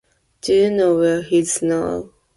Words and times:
Do 0.41 0.55
you 0.55 0.71
know 0.71 0.95
where 0.97 1.21
he 1.21 1.37
is 1.37 1.61
now? 1.61 2.09